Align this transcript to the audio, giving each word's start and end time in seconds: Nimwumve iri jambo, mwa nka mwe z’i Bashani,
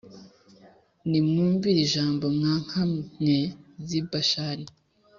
Nimwumve 1.09 1.65
iri 1.73 1.85
jambo, 1.93 2.25
mwa 2.37 2.53
nka 2.63 2.83
mwe 2.91 3.37
z’i 3.87 4.01
Bashani, 4.09 4.67